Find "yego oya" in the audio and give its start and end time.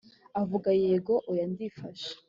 0.83-1.45